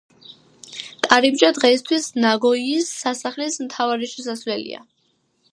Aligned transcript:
კარიბჭე 1.07 1.51
დღეისთვის 1.57 2.09
ნაგოიის 2.25 2.91
სასახლის 3.05 3.63
მთავარი 3.67 4.13
შესასვლელია. 4.15 4.87